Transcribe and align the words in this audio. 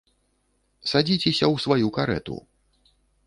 Садзіцеся 0.91 1.45
ў 1.53 1.63
сваю 1.65 1.87
карэту! 1.99 2.35